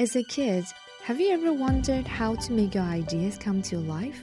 [0.00, 0.64] As a kid,
[1.02, 4.22] have you ever wondered how to make your ideas come to life?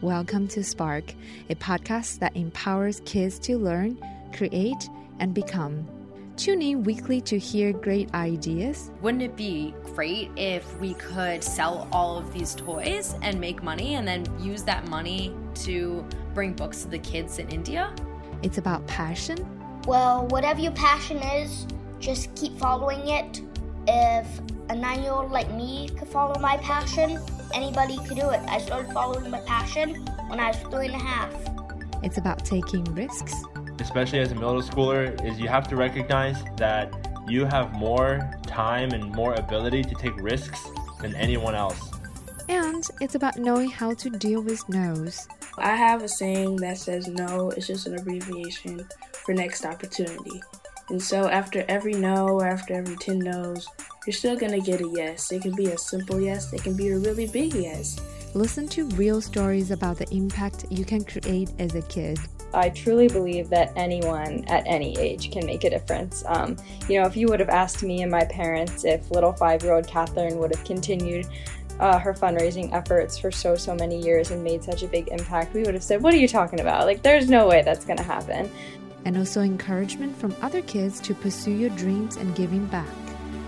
[0.00, 1.12] Welcome to Spark,
[1.50, 4.02] a podcast that empowers kids to learn,
[4.34, 4.88] create,
[5.18, 5.86] and become.
[6.38, 8.90] Tune in weekly to hear great ideas.
[9.02, 13.96] Wouldn't it be great if we could sell all of these toys and make money
[13.96, 16.02] and then use that money to
[16.32, 17.94] bring books to the kids in India?
[18.42, 19.36] It's about passion.
[19.86, 21.66] Well, whatever your passion is,
[22.00, 23.42] just keep following it.
[23.90, 24.26] If
[24.68, 27.18] a nine year old like me could follow my passion,
[27.54, 28.40] anybody could do it.
[28.46, 31.32] I started following my passion when I was three and a half.
[32.02, 33.32] It's about taking risks.
[33.80, 36.92] Especially as a middle schooler, is you have to recognize that
[37.26, 40.60] you have more time and more ability to take risks
[41.00, 41.90] than anyone else.
[42.50, 45.26] And it's about knowing how to deal with no's.
[45.56, 50.42] I have a saying that says no is just an abbreviation for next opportunity.
[50.90, 53.68] And so after every no or after every 10 no's,
[54.06, 55.30] you're still gonna get a yes.
[55.32, 58.00] It can be a simple yes, it can be a really big yes.
[58.34, 62.18] Listen to real stories about the impact you can create as a kid.
[62.54, 66.24] I truly believe that anyone at any age can make a difference.
[66.26, 66.56] Um,
[66.88, 69.74] you know, if you would have asked me and my parents if little five year
[69.74, 71.26] old Catherine would have continued
[71.80, 75.54] uh, her fundraising efforts for so, so many years and made such a big impact,
[75.54, 76.86] we would have said, What are you talking about?
[76.86, 78.50] Like, there's no way that's going to happen.
[79.08, 82.86] And also encouragement from other kids to pursue your dreams and giving back.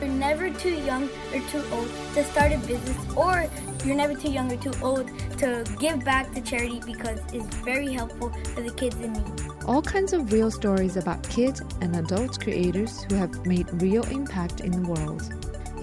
[0.00, 3.44] You're never too young or too old to start a business, or
[3.84, 7.92] you're never too young or too old to give back to charity because it's very
[7.92, 9.42] helpful for the kids in need.
[9.66, 14.62] All kinds of real stories about kids and adult creators who have made real impact
[14.62, 15.31] in the world.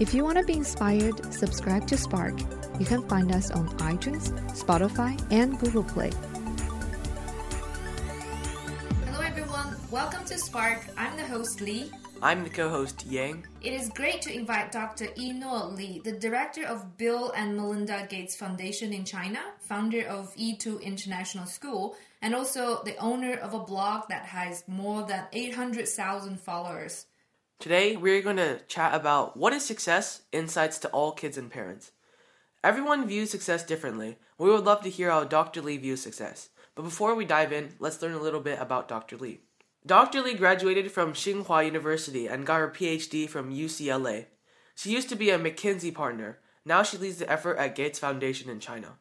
[0.00, 2.34] If you want to be inspired, subscribe to Spark.
[2.80, 6.10] You can find us on iTunes, Spotify, and Google Play.
[9.90, 10.84] Welcome to Spark.
[10.98, 11.90] I'm the host, Lee.
[12.20, 13.46] I'm the co host, Yang.
[13.62, 15.06] It is great to invite Dr.
[15.16, 20.82] Yinuo Li, the director of Bill and Melinda Gates Foundation in China, founder of E2
[20.82, 27.06] International School, and also the owner of a blog that has more than 800,000 followers.
[27.58, 31.92] Today, we're going to chat about what is success, insights to all kids and parents.
[32.62, 34.18] Everyone views success differently.
[34.36, 35.62] We would love to hear how Dr.
[35.62, 36.50] Li views success.
[36.74, 39.16] But before we dive in, let's learn a little bit about Dr.
[39.16, 39.40] Li.
[39.86, 40.20] Dr.
[40.22, 44.26] Li graduated from Tsinghua University and got her PhD from UCLA.
[44.74, 46.40] She used to be a McKinsey partner.
[46.64, 48.98] Now she leads the effort at Gates Foundation in China.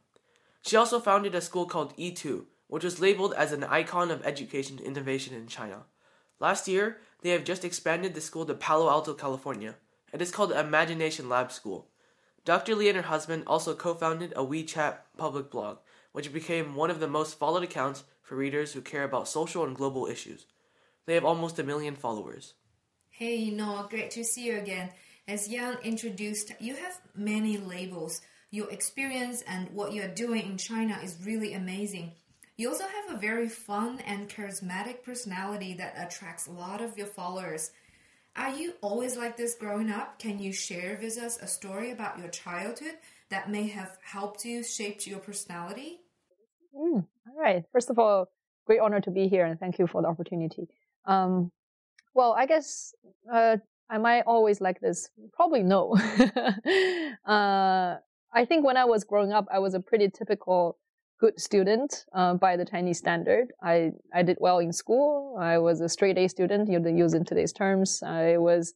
[0.62, 4.80] She also founded a school called E2, which was labeled as an icon of education
[4.80, 5.86] innovation in China.
[6.40, 9.76] Last year, they have just expanded the school to Palo Alto, California.
[10.14, 11.90] It is called Imagination Lab School.
[12.46, 12.76] Dr.
[12.76, 15.80] Li and her husband also co founded a WeChat public blog,
[16.12, 19.76] which became one of the most followed accounts for readers who care about social and
[19.76, 20.46] global issues.
[21.08, 22.54] They have almost a million followers.
[23.10, 24.92] Hey, Noah, great to see you again.
[25.26, 28.22] As Yang introduced, you have many labels.
[28.52, 32.12] Your experience and what you're doing in China is really amazing.
[32.58, 37.08] You also have a very fun and charismatic personality that attracts a lot of your
[37.08, 37.72] followers.
[38.36, 40.20] Are you always like this growing up?
[40.20, 42.98] Can you share with us a story about your childhood
[43.30, 46.02] that may have helped you shape your personality?
[46.76, 47.64] Mm, all right.
[47.72, 48.30] First of all,
[48.66, 50.68] great honor to be here and thank you for the opportunity.
[51.08, 51.52] Um,
[52.14, 52.94] well, I guess
[53.32, 53.58] uh,
[53.90, 55.10] am I always like this?
[55.34, 55.96] Probably no.
[57.26, 57.96] uh,
[58.34, 60.78] I think when I was growing up, I was a pretty typical
[61.20, 63.48] good student uh, by the Chinese standard.
[63.64, 65.38] I, I did well in school.
[65.40, 68.04] I was a straight A student, you use in today's terms.
[68.04, 68.74] I was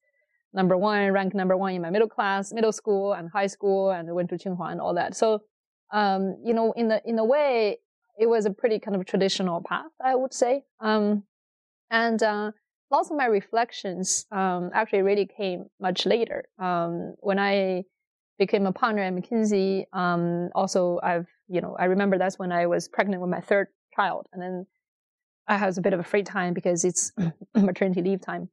[0.53, 4.09] number one, ranked number one in my middle class, middle school and high school, and
[4.09, 5.15] I went to Tsinghua and all that.
[5.15, 5.43] So,
[5.93, 7.77] um, you know, in the in a way,
[8.17, 10.63] it was a pretty kind of traditional path, I would say.
[10.79, 11.23] Um,
[11.91, 12.51] and uh,
[12.89, 16.45] lots of my reflections um, actually really came much later.
[16.57, 17.83] Um, when I
[18.39, 22.65] became a partner at McKinsey, um, also I've, you know, I remember that's when I
[22.65, 24.25] was pregnant with my third child.
[24.33, 24.65] And then
[25.47, 27.11] I had a bit of a free time because it's
[27.55, 28.49] maternity leave time.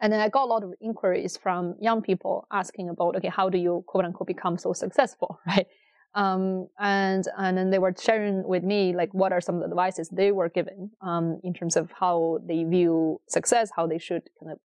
[0.00, 3.48] And then I got a lot of inquiries from young people asking about, okay, how
[3.48, 5.66] do you quote unquote become so successful, right?
[6.14, 9.68] Um, and and then they were sharing with me like what are some of the
[9.68, 14.22] advices they were given um, in terms of how they view success, how they should
[14.40, 14.58] kind of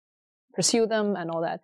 [0.54, 1.60] pursue them, and all that.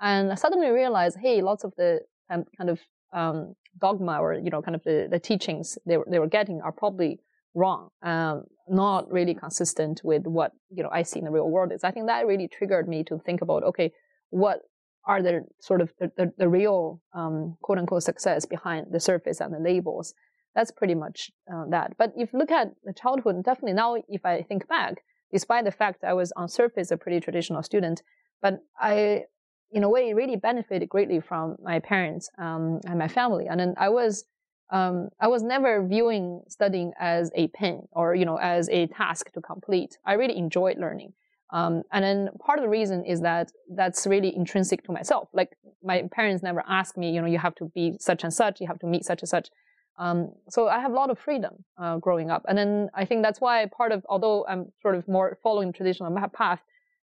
[0.00, 2.78] And I suddenly realized, hey, lots of the kind of
[3.12, 6.60] um, dogma or you know kind of the, the teachings they were they were getting
[6.60, 7.18] are probably
[7.54, 11.72] wrong, um, not really consistent with what you know I see in the real world
[11.72, 11.84] is.
[11.84, 13.92] I think that really triggered me to think about okay,
[14.30, 14.60] what
[15.06, 19.40] are the sort of the, the, the real um, quote unquote success behind the surface
[19.40, 20.14] and the labels.
[20.54, 21.96] That's pretty much uh, that.
[21.98, 25.02] But if you look at the childhood, definitely now, if I think back,
[25.32, 28.02] despite the fact I was on surface a pretty traditional student,
[28.40, 29.24] but I,
[29.72, 33.46] in a way, really benefited greatly from my parents um, and my family.
[33.48, 34.24] And then I was,
[34.70, 39.32] um, I was never viewing studying as a pain or you know as a task
[39.32, 39.98] to complete.
[40.06, 41.12] I really enjoyed learning.
[41.54, 45.28] Um, and then part of the reason is that that's really intrinsic to myself.
[45.32, 48.60] Like my parents never asked me, you know, you have to be such and such,
[48.60, 49.50] you have to meet such and such.
[49.96, 53.22] Um, so I have a lot of freedom uh, growing up, and then I think
[53.22, 56.60] that's why part of, although I'm sort of more following traditional path,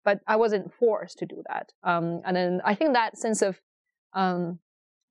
[0.07, 1.71] but I wasn't forced to do that.
[1.83, 3.61] Um, and then I think that sense of
[4.15, 4.61] um,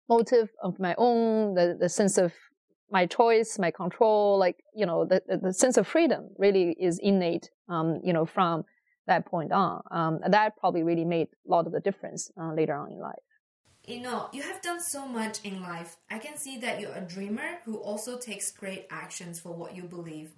[0.10, 2.34] motive of my own, the, the sense of
[2.90, 7.52] my choice, my control, like you know, the the sense of freedom really is innate,
[7.70, 8.66] um, you know, from
[9.08, 9.82] that point on.
[9.92, 13.16] Um, that probably really made a lot of the difference uh, later on in life.
[13.86, 15.96] You know, you have done so much in life.
[16.12, 19.84] I can see that you're a dreamer who also takes great actions for what you
[19.84, 20.32] believe.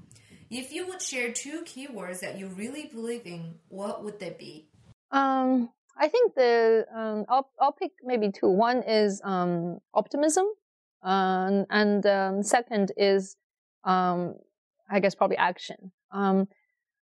[0.52, 4.70] If you would share two keywords that you really believe in, what would they be?
[5.12, 8.50] Um, I think the um, I'll I'll pick maybe two.
[8.50, 10.46] One is um, optimism,
[11.04, 13.36] um, and um, second is
[13.84, 14.36] um,
[14.90, 15.92] I guess probably action.
[16.12, 16.48] Um,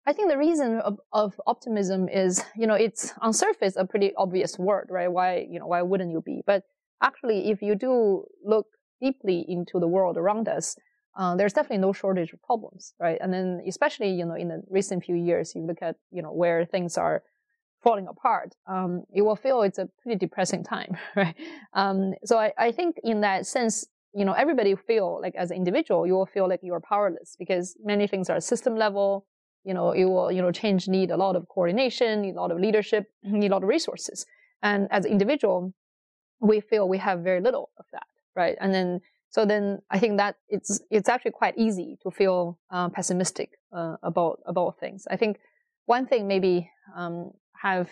[0.08, 4.12] I think the reason of, of, optimism is, you know, it's on surface a pretty
[4.16, 5.10] obvious word, right?
[5.10, 6.42] Why, you know, why wouldn't you be?
[6.46, 6.62] But
[7.02, 8.66] actually, if you do look
[9.00, 10.76] deeply into the world around us,
[11.18, 13.18] uh, there's definitely no shortage of problems, right?
[13.20, 16.32] And then, especially, you know, in the recent few years, you look at, you know,
[16.32, 17.22] where things are
[17.82, 21.34] falling apart, um, you will feel it's a pretty depressing time, right?
[21.72, 25.56] Um, so I, I think in that sense, you know, everybody feel like as an
[25.56, 29.26] individual, you will feel like you are powerless because many things are system level,
[29.66, 32.60] you know, it will, you know, change need a lot of coordination, a lot of
[32.60, 34.24] leadership, need a lot of resources.
[34.62, 35.74] And as an individual,
[36.40, 38.56] we feel we have very little of that, right?
[38.60, 42.88] And then, so then I think that it's, it's actually quite easy to feel uh,
[42.90, 45.04] pessimistic uh, about, about things.
[45.10, 45.38] I think
[45.86, 47.90] one thing maybe um, have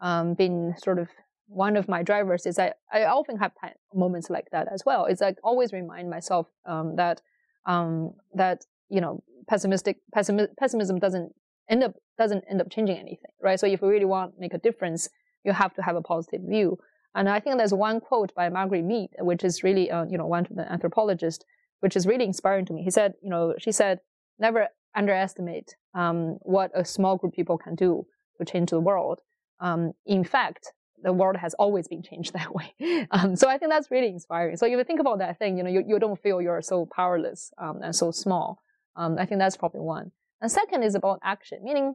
[0.00, 1.08] um, been sort of
[1.46, 3.52] one of my drivers is I, I often have
[3.94, 5.04] moments like that as well.
[5.04, 7.20] It's like always remind myself um, that
[7.66, 11.32] um, that you know pessimistic pessimism, pessimism doesn't
[11.68, 13.58] end up doesn't end up changing anything, right?
[13.58, 15.08] So if we really want to make a difference,
[15.44, 16.78] you have to have a positive view.
[17.14, 20.26] And I think there's one quote by Margaret Mead, which is really, uh, you know,
[20.26, 21.44] one of the anthropologists,
[21.80, 22.82] which is really inspiring to me.
[22.82, 24.00] He said, you know, she said,
[24.38, 28.06] never underestimate um, what a small group of people can do
[28.38, 29.20] to change the world.
[29.60, 30.72] Um, in fact,
[31.02, 33.06] the world has always been changed that way.
[33.10, 34.56] Um, so I think that's really inspiring.
[34.56, 36.86] So if you think about that thing, you know, you, you don't feel you're so
[36.86, 38.58] powerless um, and so small.
[38.96, 40.12] Um, I think that's probably one.
[40.40, 41.94] And second is about action, meaning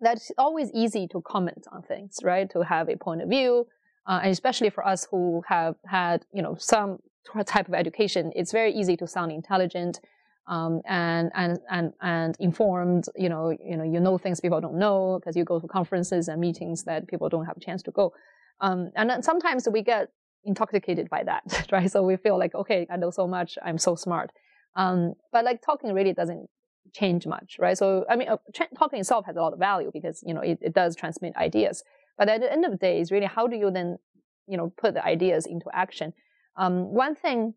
[0.00, 2.48] that it's always easy to comment on things, right?
[2.50, 3.66] To have a point of view,
[4.06, 6.98] uh, and especially for us who have had, you know, some
[7.46, 10.00] type of education, it's very easy to sound intelligent
[10.46, 13.06] um, and and and and informed.
[13.16, 16.28] You know, you know, you know things people don't know because you go to conferences
[16.28, 18.12] and meetings that people don't have a chance to go.
[18.60, 20.08] Um, and then sometimes we get
[20.44, 21.90] intoxicated by that, right?
[21.90, 24.32] So we feel like, okay, I know so much, I'm so smart.
[24.78, 26.48] Um, but like talking really doesn't
[26.94, 27.76] change much, right?
[27.76, 30.40] So, I mean, uh, tra- talking itself has a lot of value because, you know,
[30.40, 31.82] it, it does transmit ideas.
[32.16, 33.98] But at the end of the day, is really how do you then,
[34.46, 36.12] you know, put the ideas into action?
[36.56, 37.54] Um, one thing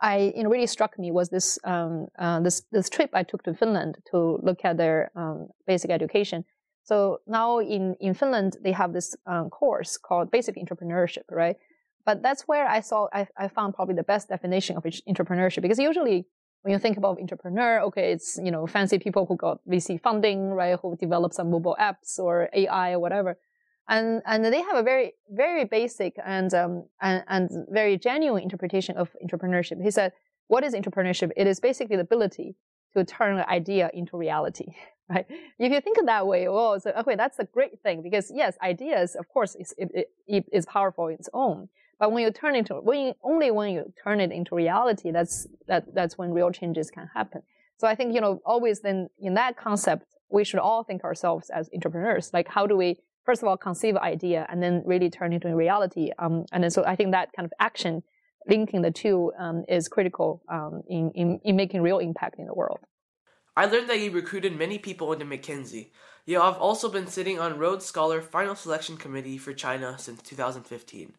[0.00, 3.42] I, you know, really struck me was this, um, uh, this, this trip I took
[3.44, 6.44] to Finland to look at their um, basic education.
[6.82, 11.56] So now in, in Finland, they have this um, course called basic entrepreneurship, right?
[12.04, 15.78] But that's where I saw, I, I found probably the best definition of entrepreneurship because
[15.78, 16.26] usually
[16.64, 20.48] when you think about entrepreneur, okay, it's, you know, fancy people who got VC funding,
[20.48, 20.78] right?
[20.80, 23.36] Who develop some mobile apps or AI or whatever.
[23.86, 28.96] And, and they have a very, very basic and, um, and, and very genuine interpretation
[28.96, 29.82] of entrepreneurship.
[29.82, 30.12] He said,
[30.48, 31.32] what is entrepreneurship?
[31.36, 32.56] It is basically the ability
[32.96, 34.68] to turn an idea into reality,
[35.10, 35.26] right?
[35.58, 38.56] If you think of that way, well, so, okay, that's a great thing because yes,
[38.62, 41.68] ideas, of course, is, it, it is powerful in its own.
[41.98, 45.46] But when you turn into when you, only when you turn it into reality, that's
[45.68, 47.42] that that's when real changes can happen.
[47.78, 51.50] So I think you know always then in that concept, we should all think ourselves
[51.50, 52.30] as entrepreneurs.
[52.32, 55.56] Like how do we first of all conceive idea and then really turn it into
[55.56, 56.10] reality?
[56.18, 58.02] Um, and then so I think that kind of action
[58.46, 62.54] linking the two um, is critical um, in, in in making real impact in the
[62.54, 62.80] world.
[63.56, 65.90] I learned that you recruited many people into McKinsey.
[66.26, 71.14] You have also been sitting on Rhodes Scholar Final Selection Committee for China since 2015.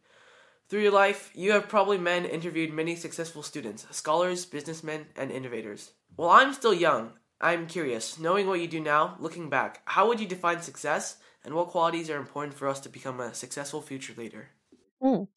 [0.67, 5.31] Through your life, you have probably met and interviewed many successful students, scholars, businessmen, and
[5.31, 5.91] innovators.
[6.15, 10.19] While I'm still young, I'm curious, knowing what you do now, looking back, how would
[10.19, 14.13] you define success and what qualities are important for us to become a successful future
[14.17, 14.49] leader?
[15.03, 15.27] Mm,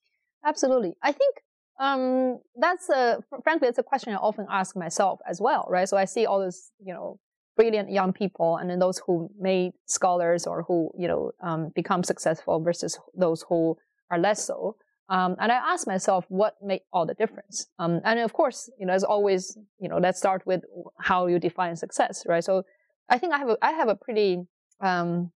[0.47, 0.95] absolutely.
[1.03, 1.35] I think
[1.79, 5.89] um, that's a, frankly, it's a question I often ask myself as well, right?
[5.89, 7.21] So I see all those, you know,
[7.55, 12.03] brilliant young people and then those who made scholars or who, you know, um, become
[12.03, 13.77] successful versus those who
[14.11, 14.77] are less so.
[15.10, 17.68] Um, and I ask myself, what made all the difference?
[17.78, 20.64] Um, and of course, you know, as always, you know, let's start with
[21.00, 22.44] how you define success, right?
[22.44, 22.64] So
[23.10, 24.48] I think I have a, I have a pretty,
[24.80, 25.32] um,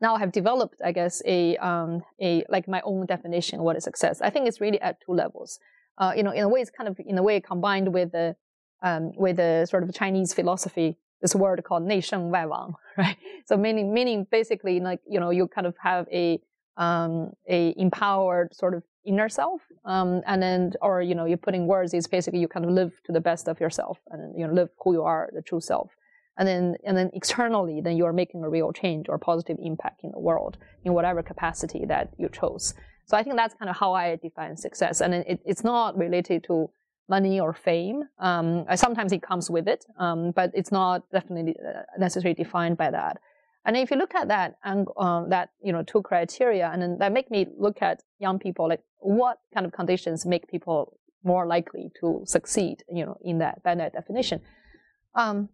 [0.00, 3.76] now I have developed, I guess, a, um, a, like my own definition of what
[3.76, 4.20] is success.
[4.20, 5.58] I think it's really at two levels.
[5.96, 8.36] Uh, you know, in a way, it's kind of, in a way, combined with the,
[8.82, 13.16] um, with the sort of Chinese philosophy, this word called 内圣外王, right?
[13.46, 16.38] So meaning, meaning basically like, you know, you kind of have a,
[16.77, 19.61] um, a empowered sort of inner self.
[19.85, 22.93] Um, and then, or, you know, you're putting words is basically you kind of live
[23.05, 25.91] to the best of yourself and, you know, live who you are, the true self.
[26.37, 30.03] And then, and then externally, then you are making a real change or positive impact
[30.03, 32.73] in the world in whatever capacity that you chose.
[33.05, 35.01] So I think that's kind of how I define success.
[35.01, 36.69] And it, it's not related to
[37.09, 38.03] money or fame.
[38.19, 42.89] Um, sometimes it comes with it, um, but it's not definitely uh, necessarily defined by
[42.91, 43.17] that.
[43.65, 46.97] And if you look at that and um, that you know two criteria, and then
[46.99, 51.45] that make me look at young people like what kind of conditions make people more
[51.45, 54.41] likely to succeed, you know, in that that definition.
[55.13, 55.49] Um,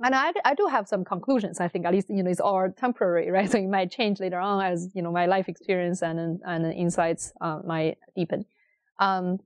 [0.00, 1.60] and I, I do have some conclusions.
[1.60, 3.50] I think at least you know it's all temporary, right?
[3.50, 7.32] So it might change later on as you know my life experience and and insights
[7.40, 8.44] uh, might deepen.
[8.98, 9.38] Um,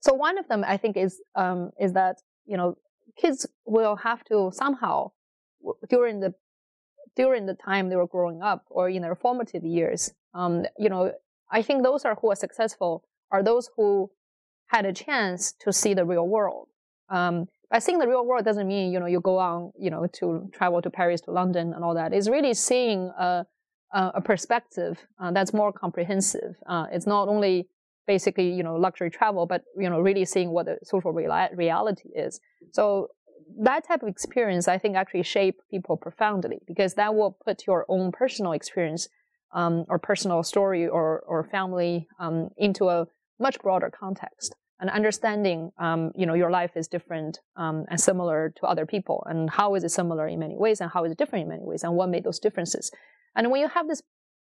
[0.00, 2.16] so one of them I think is um, is that
[2.46, 2.76] you know
[3.16, 5.12] kids will have to somehow
[5.90, 6.34] during the
[7.16, 10.12] during the time they were growing up or in their formative years.
[10.34, 11.12] Um, you know,
[11.50, 14.10] I think those are who are successful are those who
[14.68, 16.68] had a chance to see the real world.
[17.10, 20.06] Um, by seeing the real world doesn't mean you know you go on you know
[20.14, 22.12] to travel to Paris to London and all that.
[22.12, 23.46] It's really seeing a
[23.92, 26.56] a perspective uh, that's more comprehensive.
[26.66, 27.68] Uh, it's not only
[28.06, 32.40] basically you know luxury travel, but you know really seeing what the social reality is.
[32.72, 33.08] So
[33.60, 37.84] that type of experience, I think, actually shape people profoundly because that will put your
[37.88, 39.08] own personal experience
[39.52, 43.06] um, or personal story or, or family um, into a
[43.40, 48.52] much broader context and understanding, um, you know, your life is different um, and similar
[48.56, 51.18] to other people, and how is it similar in many ways, and how is it
[51.18, 52.90] different in many ways, and what made those differences.
[53.34, 54.02] And when you have this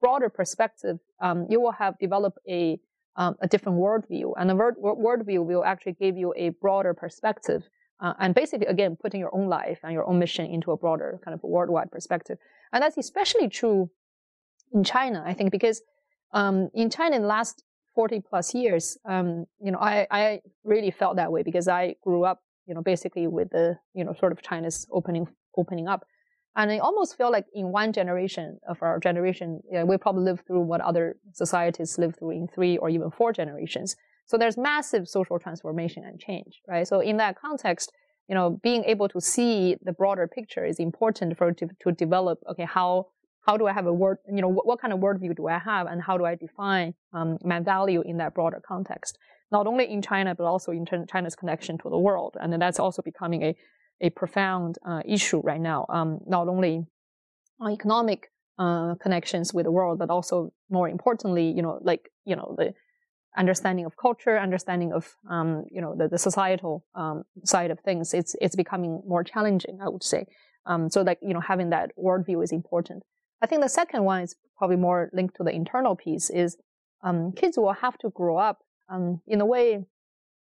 [0.00, 2.79] broader perspective, um, you will have developed a
[3.17, 7.62] um, a different worldview, and the word, worldview will actually give you a broader perspective
[8.00, 11.20] uh, and basically, again, putting your own life and your own mission into a broader
[11.24, 12.38] kind of worldwide perspective.
[12.72, 13.90] And that's especially true
[14.72, 15.80] in China, I think, because
[16.32, 17.62] um, in China in the last
[17.94, 22.24] 40 plus years, um, you know, I, I really felt that way because I grew
[22.24, 26.04] up, you know, basically with the, you know, sort of China's opening, opening up.
[26.56, 30.24] And I almost feel like in one generation of our generation, you know, we probably
[30.24, 33.96] lived through what other societies lived through in three or even four generations.
[34.26, 36.87] So there's massive social transformation and change, right?
[36.87, 37.93] So in that context,
[38.28, 42.38] you know, being able to see the broader picture is important for to, to develop.
[42.50, 43.09] Okay, how
[43.47, 44.19] how do I have a word?
[44.33, 46.95] You know, what, what kind of worldview do I have, and how do I define
[47.12, 49.19] um, my value in that broader context?
[49.52, 53.02] Not only in China, but also in China's connection to the world, and that's also
[53.02, 53.54] becoming a
[54.00, 55.87] a profound uh, issue right now.
[55.88, 56.85] Um, not only
[57.61, 62.37] on economic uh, connections with the world, but also more importantly, you know, like you
[62.37, 62.73] know the
[63.37, 68.14] understanding of culture, understanding of um, you know the, the societal um, side of things,
[68.14, 69.79] it's it's becoming more challenging.
[69.83, 70.26] I would say.
[70.67, 73.03] Um, so like you know having that worldview is important.
[73.43, 76.31] I think the second one is probably more linked to the internal piece.
[76.31, 76.57] Is
[77.03, 79.85] um, kids will have to grow up um, in a way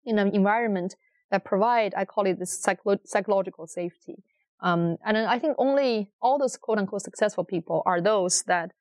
[0.06, 0.96] in an environment
[1.32, 4.24] that provide I call it this psycho- psychological safety.
[4.62, 8.72] Um, and I think only all those quote unquote successful people are those that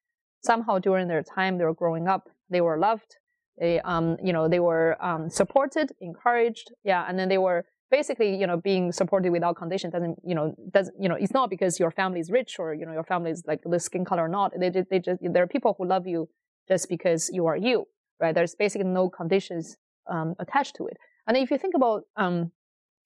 [0.42, 3.16] somehow during their time they were growing up, they were loved,
[3.60, 8.34] they, um, you know, they were um, supported, encouraged, yeah, and then they were basically,
[8.34, 11.78] you know, being supported without condition doesn't, you know, doesn't, you know, it's not because
[11.78, 14.28] your family is rich or you know your family is like the skin color or
[14.28, 14.52] not.
[14.58, 16.28] They, they just there are people who love you
[16.68, 17.86] just because you are you,
[18.18, 18.34] right?
[18.34, 19.76] There's basically no conditions
[20.10, 20.96] um, attached to it.
[21.26, 22.52] And if you think about, um,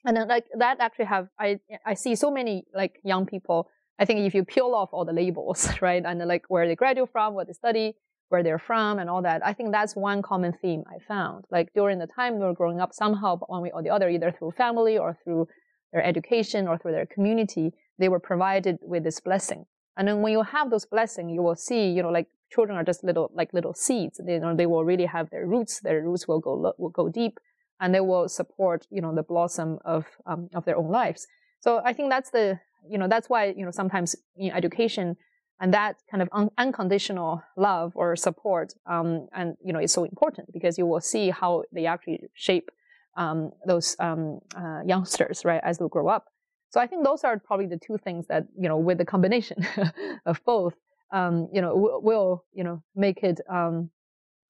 [0.06, 3.68] and then like that actually have I I see so many like young people.
[3.98, 7.10] I think if you peel off all the labels, right, and like where they graduate
[7.10, 7.96] from, what they study,
[8.28, 9.44] where they're from and all that.
[9.44, 11.44] I think that's one common theme I found.
[11.50, 14.32] Like during the time we were growing up, somehow one way or the other, either
[14.32, 15.48] through family or through
[15.92, 19.66] their education or through their community, they were provided with this blessing.
[19.96, 22.84] And then when you have those blessings, you will see, you know, like children are
[22.84, 24.20] just little, like little seeds.
[24.24, 25.80] They, you know, they will really have their roots.
[25.80, 27.38] Their roots will go, will go deep
[27.80, 31.26] and they will support, you know, the blossom of, um, of their own lives.
[31.60, 35.16] So I think that's the, you know, that's why, you know, sometimes in education,
[35.60, 40.04] and that kind of un- unconditional love or support um, and you know is so
[40.04, 42.70] important because you will see how they actually shape
[43.16, 46.26] um, those um, uh, youngsters right as they grow up
[46.70, 49.66] so i think those are probably the two things that you know with the combination
[50.26, 50.74] of both
[51.12, 53.90] um, you know w- will you know make it um,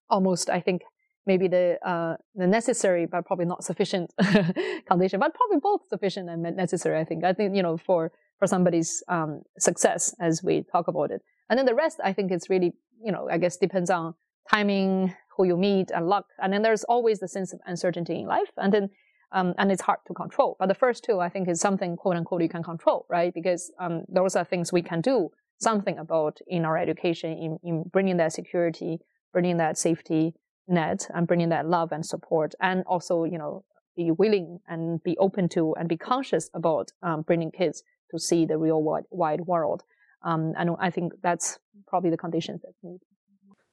[0.08, 0.82] almost, I think,
[1.26, 4.12] maybe the uh, the necessary but probably not sufficient
[4.86, 6.98] condition, but probably both sufficient and necessary.
[7.00, 7.24] I think.
[7.24, 11.58] I think you know for for somebody's um, success as we talk about it, and
[11.58, 12.72] then the rest, I think, it's really
[13.02, 14.14] you know I guess depends on
[14.50, 16.26] timing, who you meet, and luck.
[16.42, 18.90] And then there's always the sense of uncertainty in life, and then.
[19.32, 20.54] Um, and it's hard to control.
[20.60, 23.34] But the first two, I think, is something quote unquote you can control, right?
[23.34, 27.82] Because um, those are things we can do something about in our education, in, in
[27.82, 29.00] bringing that security,
[29.32, 30.34] bringing that safety,
[30.68, 33.64] net and bringing that love and support and also you know
[33.96, 37.82] be willing and be open to and be conscious about um, bringing kids
[38.14, 39.82] to see the real wide, wide world
[40.22, 43.00] um, and i think that's probably the conditions that's needed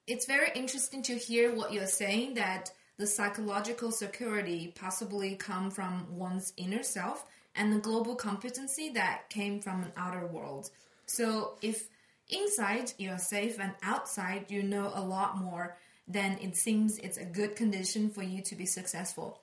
[0.07, 6.05] it's very interesting to hear what you're saying that the psychological security possibly come from
[6.09, 10.69] one's inner self and the global competency that came from an outer world
[11.05, 11.87] so if
[12.29, 17.25] inside you're safe and outside you know a lot more then it seems it's a
[17.25, 19.41] good condition for you to be successful.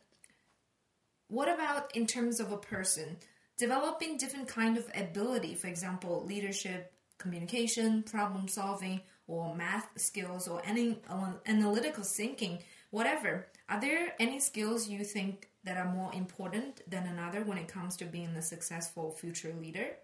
[1.28, 3.16] What about in terms of a person?
[3.58, 10.62] Developing different kind of ability, for example, leadership, communication, problem solving, or math skills, or
[10.64, 11.00] any
[11.46, 12.60] analytical thinking,
[12.90, 13.48] whatever.
[13.68, 17.96] Are there any skills you think that are more important than another when it comes
[17.96, 19.96] to being a successful future leader?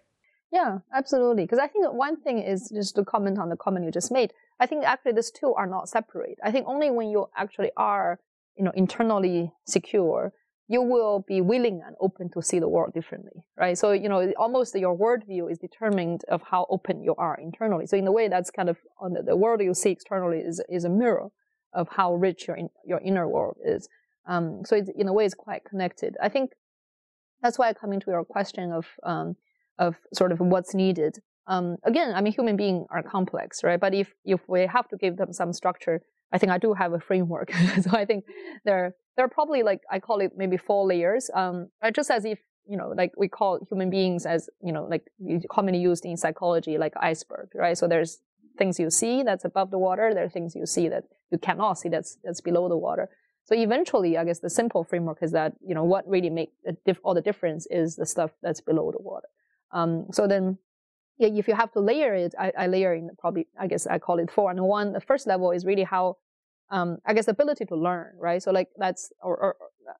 [0.51, 1.43] Yeah, absolutely.
[1.43, 4.33] Because I think one thing is just to comment on the comment you just made.
[4.59, 6.37] I think actually these two are not separate.
[6.43, 8.19] I think only when you actually are,
[8.57, 10.33] you know, internally secure,
[10.67, 13.77] you will be willing and open to see the world differently, right?
[13.77, 17.85] So, you know, almost your worldview is determined of how open you are internally.
[17.85, 20.61] So in a way, that's kind of on the, the world you see externally is,
[20.67, 21.27] is a mirror
[21.73, 23.87] of how rich your, in, your inner world is.
[24.27, 26.15] Um, so it's, in a way, it's quite connected.
[26.21, 26.51] I think
[27.43, 29.35] that's why I come into your question of, um,
[29.77, 33.79] of sort of what's needed um, again, I mean, human beings are complex, right?
[33.79, 36.01] But if if we have to give them some structure,
[36.31, 37.51] I think I do have a framework.
[37.81, 38.25] so I think
[38.63, 41.29] there there are probably like I call it maybe four layers.
[41.33, 45.03] Um, just as if you know, like we call human beings as you know, like
[45.49, 47.77] commonly used in psychology, like iceberg, right?
[47.77, 48.19] So there's
[48.57, 50.13] things you see that's above the water.
[50.13, 53.09] There are things you see that you cannot see that's that's below the water.
[53.45, 56.51] So eventually, I guess the simple framework is that you know what really make
[56.85, 59.27] diff- all the difference is the stuff that's below the water.
[59.71, 60.57] Um, so then
[61.17, 63.99] yeah, if you have to layer it, I, I, layer in probably, I guess I
[63.99, 64.51] call it four.
[64.51, 66.17] And one, the first level is really how,
[66.71, 68.41] um, I guess, ability to learn, right?
[68.41, 69.55] So like that's, or, or,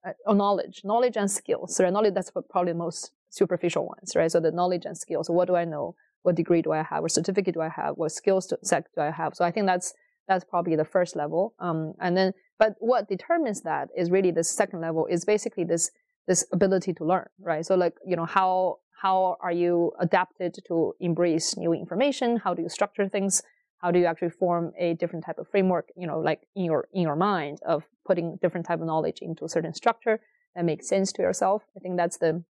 [0.06, 1.76] uh, or knowledge, knowledge and skills.
[1.76, 4.32] So knowledge, that's probably the most superficial ones, right?
[4.32, 5.28] So the knowledge and skills.
[5.28, 5.96] So what do I know?
[6.24, 7.04] What degree do I have?
[7.04, 7.96] What certificate do I have?
[7.96, 9.36] What skills set do I have?
[9.36, 9.94] So I think that's,
[10.28, 11.54] that's probably the first level.
[11.60, 15.92] Um, and then, but what determines that is really the second level is basically this,
[16.28, 17.64] this ability to learn, right?
[17.64, 22.38] So like, you know, how, how are you adapted to embrace new information?
[22.38, 23.44] How do you structure things?
[23.80, 26.88] How do you actually form a different type of framework, you know, like in your,
[26.94, 30.20] in your mind of putting different type of knowledge into a certain structure
[30.56, 31.64] that makes sense to yourself?
[31.76, 32.44] I think that's the,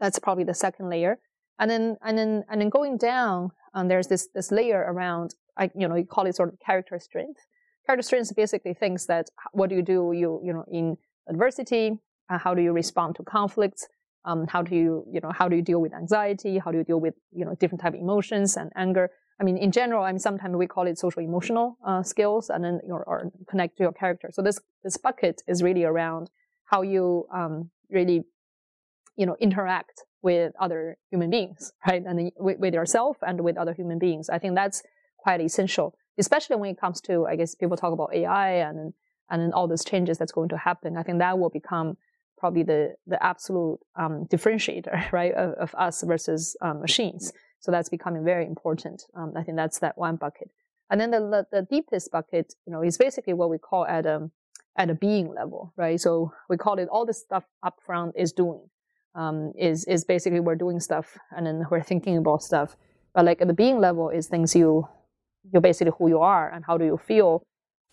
[0.00, 1.18] that's probably the second layer.
[1.58, 5.70] And then, and then, and then going down, um, there's this, this layer around, I,
[5.74, 7.40] you know, you call it sort of character strength.
[7.86, 10.96] Character strength basically thinks that what do you do, you, you know, in
[11.28, 13.86] adversity, uh, how do you respond to conflicts?
[14.26, 16.58] um, how do you, you know, how do you deal with anxiety?
[16.58, 19.10] How do you deal with, you know, different type of emotions and anger?
[19.40, 22.64] I mean, in general, I mean, sometimes we call it social emotional uh, skills and
[22.64, 24.30] then your, or connect to your character.
[24.32, 26.30] So this, this bucket is really around
[26.64, 28.24] how you, um, really,
[29.16, 32.02] you know, interact with other human beings, right?
[32.04, 34.30] And with, with yourself and with other human beings.
[34.30, 34.82] I think that's
[35.18, 38.94] quite essential, especially when it comes to, I guess people talk about AI and,
[39.28, 40.96] and all those changes that's going to happen.
[40.96, 41.98] I think that will become
[42.38, 47.32] probably the the absolute um, differentiator, right, of, of us versus um, machines.
[47.66, 49.06] So that's becoming very important.
[49.16, 50.52] Um, I think that's that one bucket.
[50.88, 54.30] And then the, the deepest bucket, you know, is basically what we call at a
[54.76, 56.00] at a being level, right?
[56.00, 58.60] So we call it all the stuff up front is doing,
[59.16, 62.76] um, is is basically we're doing stuff and then we're thinking about stuff.
[63.12, 64.86] But like at the being level is things you
[65.52, 67.42] you're basically who you are and how do you feel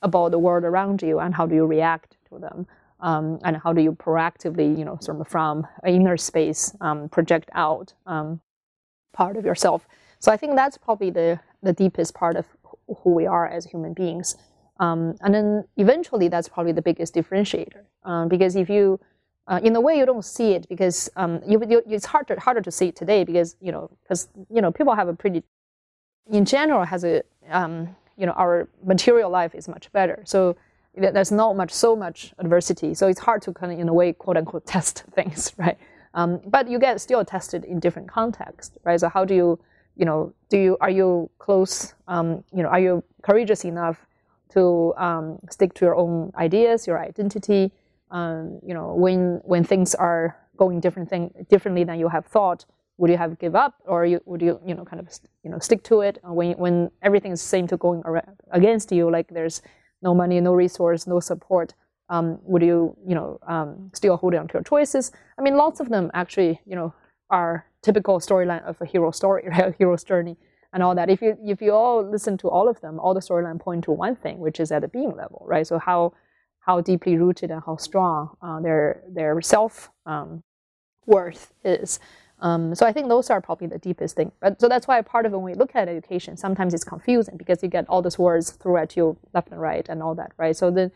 [0.04, 2.68] about the world around you and how do you react to them
[3.00, 7.50] um, and how do you proactively, you know, sort of from inner space um, project
[7.56, 8.40] out um,
[9.13, 9.88] part of yourself.
[10.19, 12.45] So I think that's probably the the deepest part of
[12.99, 14.36] who we are as human beings.
[14.80, 18.99] Um, and then eventually, that's probably the biggest differentiator um, because if you
[19.47, 22.62] uh, in a way you don't see it because um, you, you, it's harder harder
[22.62, 25.43] to see it today because you know because you know people have a pretty
[26.32, 27.21] in general has a
[28.17, 30.56] you know our material life is much better so
[30.95, 32.93] there's not much, so much adversity.
[32.93, 35.78] So it's hard to kind of, in a way, quote unquote, test things, right?
[36.13, 38.99] Um, but you get still tested in different contexts, right?
[38.99, 39.60] So how do you,
[39.95, 44.06] you know, do you, are you close, um, you know, are you courageous enough
[44.54, 47.71] to um, stick to your own ideas, your identity.
[48.12, 52.65] Um, you know, when when things are going different thing differently than you have thought,
[52.97, 55.08] would you have give up, or you, would you you know kind of
[55.43, 58.04] you know stick to it when when everything is same to going
[58.52, 59.62] against you, like there's
[60.04, 61.73] no money, no resource, no support.
[62.13, 65.12] Um, would you you know um, still hold on to your choices?
[65.38, 66.93] I mean, lots of them actually you know
[67.30, 69.73] are typical storyline of a hero story, right?
[69.78, 70.38] hero's journey
[70.73, 71.10] and all that.
[71.10, 73.91] If you if you all listen to all of them, all the storyline point to
[73.91, 75.65] one thing, which is at the being level, right?
[75.65, 76.13] So how
[76.60, 80.43] how deeply rooted and how strong uh, their their self um,
[81.06, 81.99] worth is.
[82.39, 84.32] Um, so I think those are probably the deepest thing.
[84.41, 87.63] But so that's why part of when we look at education, sometimes it's confusing because
[87.63, 90.56] you get all these words thrown at you left and right and all that, right?
[90.56, 90.91] So then,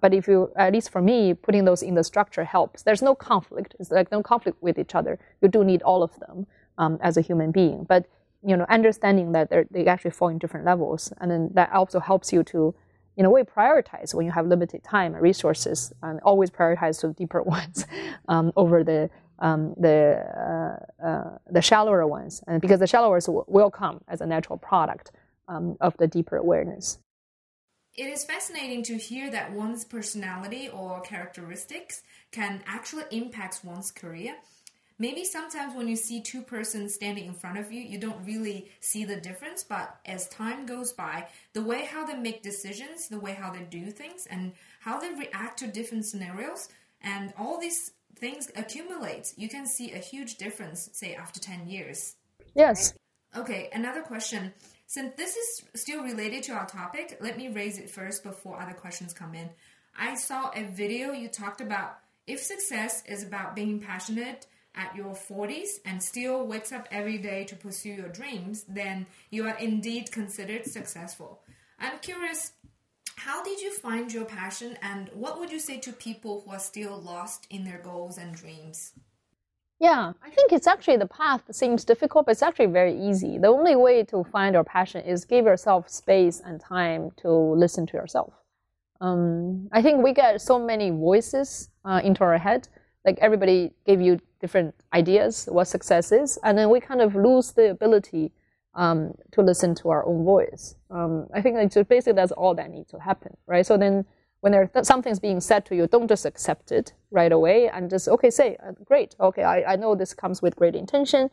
[0.00, 2.82] but if you, at least for me, putting those in the structure helps.
[2.82, 3.76] There's no conflict.
[3.78, 5.18] It's like no conflict with each other.
[5.40, 6.46] You do need all of them
[6.78, 8.06] um, as a human being, but
[8.44, 12.32] you know, understanding that they actually fall in different levels, and then that also helps
[12.32, 12.74] you to
[13.16, 17.08] in a way prioritize when you have limited time and resources and always prioritize the
[17.14, 17.86] deeper ones
[18.28, 23.70] um, over the um, the uh, uh, the shallower ones and because the shallower will
[23.70, 25.10] come as a natural product
[25.48, 26.98] um, of the deeper awareness
[27.96, 34.34] it is fascinating to hear that one's personality or characteristics can actually impact one's career
[34.98, 38.70] maybe sometimes when you see two persons standing in front of you, you don't really
[38.80, 39.64] see the difference.
[39.64, 43.62] But as time goes by, the way how they make decisions, the way how they
[43.62, 46.68] do things, and how they react to different scenarios,
[47.00, 52.16] and all these things accumulate, you can see a huge difference, say after 10 years.
[52.54, 52.94] Yes.
[53.36, 54.54] Okay, another question.
[54.88, 58.72] Since this is still related to our topic, let me raise it first before other
[58.72, 59.50] questions come in.
[59.98, 64.46] I saw a video you talked about if success is about being passionate
[64.76, 69.48] at your 40s and still wakes up every day to pursue your dreams, then you
[69.48, 71.40] are indeed considered successful.
[71.80, 72.52] I'm curious,
[73.16, 76.60] how did you find your passion and what would you say to people who are
[76.60, 78.92] still lost in their goals and dreams?
[79.78, 83.36] Yeah, I think it's actually the path seems difficult, but it's actually very easy.
[83.36, 87.86] The only way to find your passion is give yourself space and time to listen
[87.88, 88.32] to yourself.
[89.02, 92.68] Um, I think we get so many voices uh, into our head
[93.06, 97.52] like everybody gave you different ideas what success is, and then we kind of lose
[97.52, 98.32] the ability
[98.74, 100.74] um, to listen to our own voice.
[100.90, 103.64] Um, I think just basically that's all that needs to happen, right?
[103.64, 104.04] So then
[104.46, 107.90] when there th- something's being said to you, don't just accept it right away and
[107.90, 111.30] just okay, say uh, great, okay, I, I know this comes with great intention.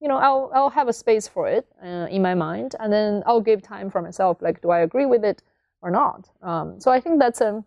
[0.00, 3.22] You know, I'll I'll have a space for it uh, in my mind, and then
[3.24, 4.42] I'll give time for myself.
[4.42, 5.44] Like, do I agree with it
[5.80, 6.28] or not?
[6.42, 7.62] Um, so I think that's a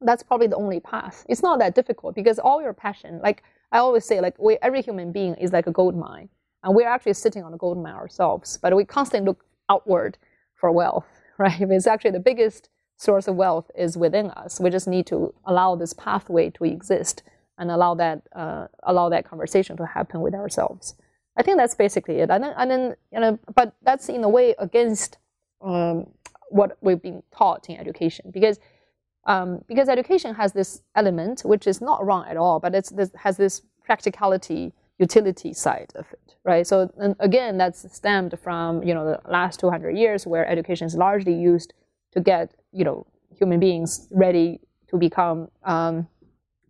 [0.00, 1.24] that's probably the only path.
[1.28, 4.82] It's not that difficult because all your passion, like I always say, like we, every
[4.82, 6.28] human being is like a gold mine,
[6.64, 8.58] and we're actually sitting on a gold mine ourselves.
[8.60, 10.18] But we constantly look outward
[10.56, 11.06] for wealth,
[11.38, 11.60] right?
[11.60, 14.60] It's actually the biggest source of wealth is within us.
[14.60, 17.22] We just need to allow this pathway to exist
[17.58, 20.94] and allow that uh, allow that conversation to happen with ourselves.
[21.36, 22.30] I think that's basically it.
[22.30, 25.18] And then, and then you know, but that's in a way against
[25.62, 26.06] um,
[26.48, 28.58] what we've been taught in education because
[29.26, 33.36] um, because education has this element, which is not wrong at all, but it has
[33.36, 36.64] this practicality, utility side of it, right?
[36.64, 41.34] So again, that's stemmed from you know the last 200 years, where education is largely
[41.34, 41.74] used
[42.16, 43.06] to get you know
[43.38, 46.08] human beings ready to become um,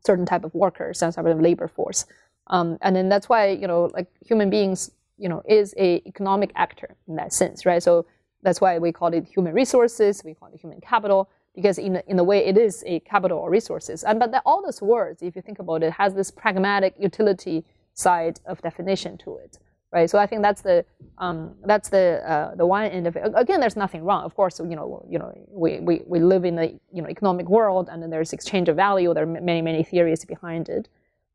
[0.04, 2.04] certain type of workers, some type of labor force,
[2.48, 6.50] um, and then that's why you know like human beings you know is a economic
[6.56, 7.82] actor in that sense, right?
[7.82, 8.06] So
[8.42, 12.18] that's why we call it human resources, we call it human capital because in, in
[12.18, 14.04] a way it is a capital or resources.
[14.04, 18.40] And but all those words, if you think about it, has this pragmatic utility side
[18.44, 19.58] of definition to it,
[19.96, 20.10] right?
[20.10, 20.84] So I think that's the
[21.18, 23.22] um, that's the uh, the one end of it.
[23.34, 24.22] Again, there's nothing wrong.
[24.24, 25.30] Of course, you know, you know,
[25.62, 28.76] we, we, we live in a you know economic world, and then there's exchange of
[28.76, 29.14] value.
[29.14, 30.84] There are many many theories behind it.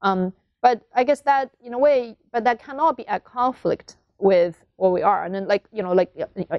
[0.08, 4.54] Um, but I guess that in a way, but that cannot be at conflict with
[4.76, 5.26] what we are.
[5.26, 6.12] And then like you know, like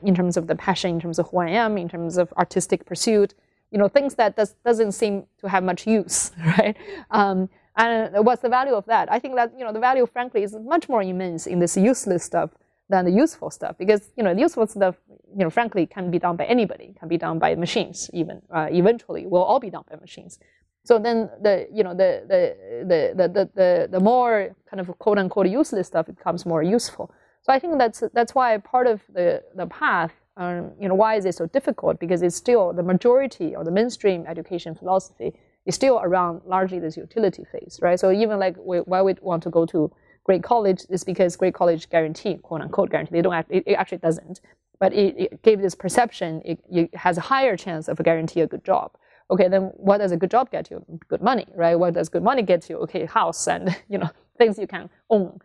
[0.02, 2.84] in terms of the passion, in terms of who I am, in terms of artistic
[2.84, 3.34] pursuit,
[3.70, 6.76] you know, things that does, doesn't seem to have much use, right?
[7.10, 9.11] Um, and what's the value of that?
[9.11, 12.22] I think that, you know, the value, frankly, is much more immense in this useless
[12.24, 12.50] stuff
[12.88, 16.18] than the useful stuff because, you know, the useful stuff, you know, frankly, can be
[16.18, 19.85] done by anybody, can be done by machines even, uh, eventually will all be done
[19.90, 20.38] by machines.
[20.85, 25.18] So then the, you know, the, the, the, the, the, the more kind of quote
[25.18, 27.14] unquote useless stuff becomes more useful.
[27.42, 31.16] So I think that's, that's why part of the, the path um, you know, why
[31.16, 32.00] is it so difficult?
[32.00, 35.35] Because it's still the majority or the mainstream education philosophy
[35.66, 37.98] is still around largely this utility phase, right?
[38.01, 39.92] So even like we, why we want to go to
[40.25, 43.75] great college is because great college guarantee, quote unquote guarantee, they don't act, it, it
[43.75, 44.40] actually doesn't.
[44.81, 48.46] but it, it gave this perception it, it has a higher chance of guarantee a
[48.46, 48.92] good job.
[49.31, 50.85] Okay, then what does a good job get you?
[51.09, 51.77] Good money, right?
[51.77, 52.79] What does good money get you?
[52.79, 55.38] Okay, house and you know things you can own.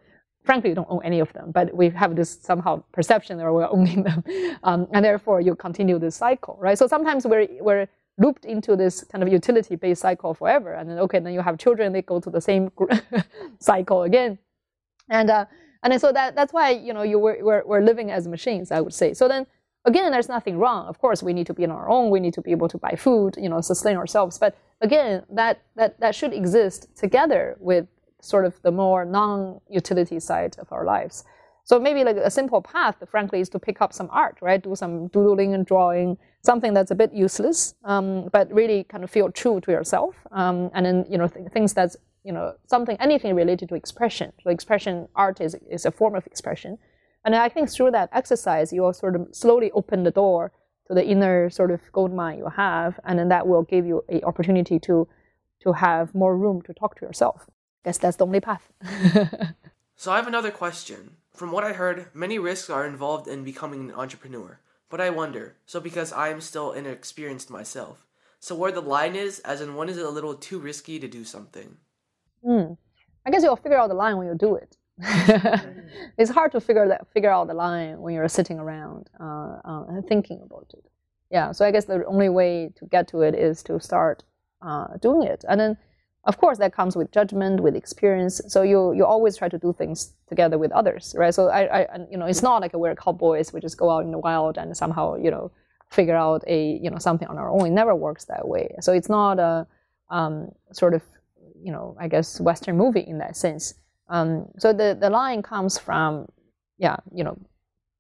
[0.44, 3.70] Frankly, you don't own any of them, but we have this somehow perception that we're
[3.70, 4.24] owning them,
[4.64, 6.78] um, and therefore you continue this cycle, right?
[6.78, 11.20] So sometimes we're we're looped into this kind of utility-based cycle forever, and then okay,
[11.20, 12.72] then you have children, they go to the same
[13.60, 14.38] cycle again,
[15.10, 15.46] and uh,
[15.84, 18.72] and then so that that's why you know you were we're, we're living as machines,
[18.72, 19.14] I would say.
[19.14, 19.46] So then
[19.86, 20.88] again, there's nothing wrong.
[20.88, 22.10] Of course, we need to be on our own.
[22.10, 24.38] We need to be able to buy food, you know, sustain ourselves.
[24.38, 27.88] But again, that that that should exist together with
[28.22, 31.24] sort of the more non-utility side of our lives.
[31.64, 34.62] So maybe like a simple path, frankly, is to pick up some art, right?
[34.62, 39.10] Do some doodling and drawing, something that's a bit useless, um, but really kind of
[39.10, 40.16] feel true to yourself.
[40.32, 44.34] Um, and then you know th- things that's you know something, anything related to expression.
[44.44, 46.78] So expression, art is is a form of expression.
[47.26, 50.52] And I think through that exercise, you will sort of slowly open the door
[50.88, 54.04] to the inner sort of gold mine you have, and then that will give you
[54.10, 55.08] an opportunity to
[55.64, 57.46] to have more room to talk to yourself.
[57.50, 58.72] I guess that's the only path.
[59.96, 61.18] so I have another question.
[61.34, 64.60] From what I heard, many risks are involved in becoming an entrepreneur.
[64.90, 68.06] But I wonder, so because I am still inexperienced myself,
[68.40, 71.08] so where the line is, as in when is it a little too risky to
[71.08, 71.78] do something?
[72.46, 72.78] Mm.
[73.26, 74.78] I guess you'll figure out the line when you do it.
[76.18, 80.02] it's hard to figure that figure out the line when you're sitting around uh, uh,
[80.08, 80.86] thinking about it.
[81.30, 84.24] Yeah, so I guess the only way to get to it is to start
[84.62, 85.78] uh, doing it, and then
[86.28, 88.42] of course, that comes with judgment, with experience.
[88.50, 91.34] So you you always try to do things together with others, right?
[91.34, 93.54] So I, I you know, it's not like we're cowboys.
[93.54, 95.52] We just go out in the wild and somehow you know
[95.90, 97.66] figure out a you know something on our own.
[97.66, 98.76] It never works that way.
[98.82, 99.66] So it's not a
[100.10, 101.02] um, sort of
[101.64, 103.74] you know I guess Western movie in that sense.
[104.10, 106.28] Um, so the the line comes from
[106.78, 107.40] yeah you know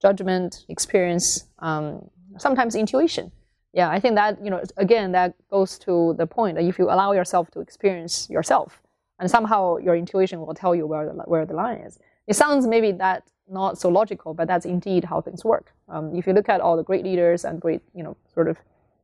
[0.02, 3.32] judgment, experience, um, sometimes intuition
[3.74, 6.86] yeah, I think that you know again that goes to the point that if you
[6.86, 8.82] allow yourself to experience yourself,
[9.20, 12.00] and somehow your intuition will tell you where the where the line is.
[12.28, 15.72] It sounds maybe that not so logical, but that's indeed how things work.
[15.88, 18.58] Um, if you look at all the great leaders and great you know sort of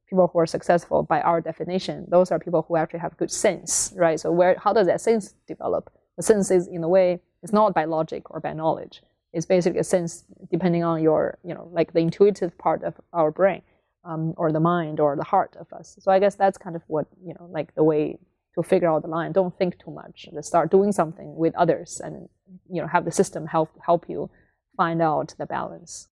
[0.10, 3.94] people who are successful by our definition, those are people who actually have good sense,
[3.96, 4.20] right?
[4.20, 5.92] So where how does that sense develop?
[6.18, 9.02] The sense is in a way it's not by logic or by knowledge.
[9.34, 13.30] It's basically a sense depending on your you know like the intuitive part of our
[13.30, 13.62] brain
[14.06, 15.98] um, or the mind or the heart of us.
[16.00, 18.20] So I guess that's kind of what you know, like the way
[18.56, 19.32] to figure out the line.
[19.32, 20.28] Don't think too much.
[20.34, 22.30] Just start doing something with others, and
[22.70, 24.30] you know, have the system help help you
[24.76, 26.08] find out the balance.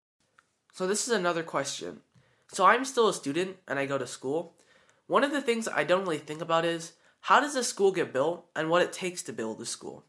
[0.74, 2.02] So this is another question.
[2.54, 4.56] So I'm still a student and I go to school.
[5.08, 8.14] One of the things I don't really think about is how does a school get
[8.14, 10.06] built and what it takes to build a school.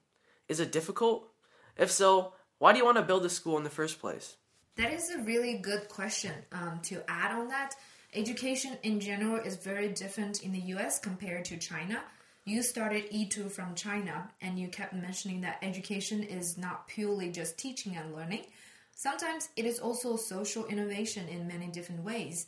[0.48, 1.28] Is it difficult?
[1.76, 4.36] If so, why do you want to build a school in the first place?
[4.76, 6.32] That is a really good question.
[6.50, 7.74] Um, to add on that,
[8.14, 12.02] education in general is very different in the US compared to China.
[12.44, 17.58] You started E2 from China and you kept mentioning that education is not purely just
[17.58, 18.46] teaching and learning.
[18.94, 22.46] Sometimes it is also social innovation in many different ways.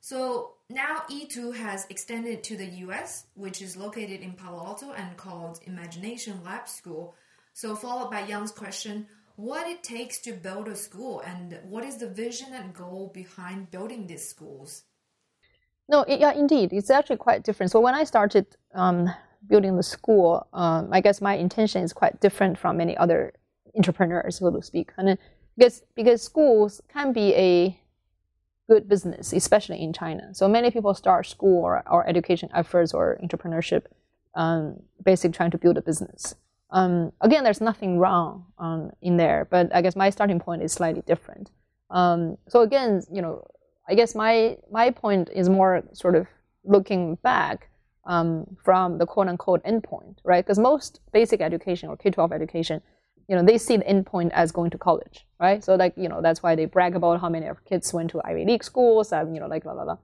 [0.00, 5.16] So now E2 has extended to the US, which is located in Palo Alto and
[5.16, 7.14] called Imagination Lab School.
[7.54, 11.98] So, followed by Yang's question what it takes to build a school and what is
[11.98, 14.82] the vision and goal behind building these schools.
[15.88, 17.70] No, it, yeah, indeed, it's actually quite different.
[17.70, 19.08] So when I started um,
[19.46, 23.32] building the school, um, I guess my intention is quite different from many other
[23.76, 24.90] entrepreneurs, so to speak.
[24.98, 25.16] And
[25.56, 27.80] because because schools can be a
[28.68, 30.34] good business, especially in China.
[30.34, 33.84] So many people start school or, or education efforts or entrepreneurship,
[34.34, 36.34] um, basically trying to build a business.
[36.70, 40.72] Um, again, there's nothing wrong um, in there, but I guess my starting point is
[40.72, 41.50] slightly different.
[41.90, 43.46] Um, so again, you know,
[43.88, 46.26] I guess my my point is more sort of
[46.64, 47.70] looking back
[48.04, 50.44] um, from the quote unquote endpoint, right?
[50.44, 52.82] Because most basic education or K-12 education,
[53.28, 55.64] you know, they see the endpoint as going to college, right?
[55.64, 58.20] So like, you know, that's why they brag about how many of kids went to
[58.24, 59.98] Ivy League schools and you know, like la la la.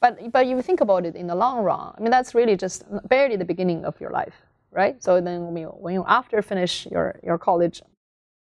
[0.00, 2.56] But but if you think about it in the long run, I mean, that's really
[2.56, 4.34] just barely the beginning of your life,
[4.72, 5.02] right?
[5.02, 7.82] So then when you, when you after finish your, your college,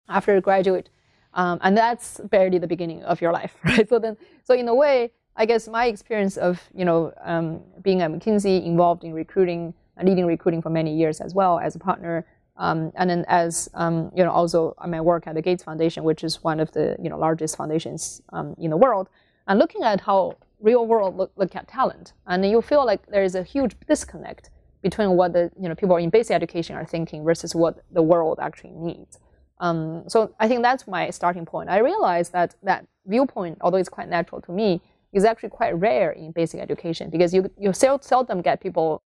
[0.09, 0.91] after you graduate,
[1.35, 3.89] um, and that's barely the beginning of your life, right?
[3.89, 8.03] So then, so in a way, I guess my experience of you know um, being
[8.03, 12.25] at McKinsey, involved in recruiting, leading recruiting for many years as well as a partner,
[12.57, 16.23] um, and then as um, you know also mean, work at the Gates Foundation, which
[16.23, 19.09] is one of the you know largest foundations um, in the world,
[19.49, 23.25] and looking at how real world look, look at talent, and you feel like there
[23.25, 24.51] is a huge disconnect
[24.85, 28.39] between what the you know people in basic education are thinking versus what the world
[28.41, 29.19] actually needs.
[29.59, 31.71] Um, so I think that's my starting point.
[31.71, 36.11] I realized that that viewpoint, although it's quite natural to me, is actually quite rare
[36.13, 39.03] in basic education because you you seldom get people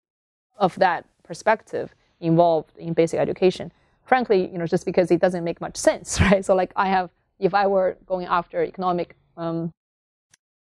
[0.59, 3.71] of that perspective involved in basic education.
[4.03, 6.45] Frankly, you know, just because it doesn't make much sense, right?
[6.45, 9.71] So like I have, if I were going after economic um,